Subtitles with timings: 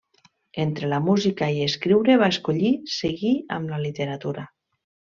[0.63, 4.51] Entre la música i escriure va escollir seguir amb la literatura.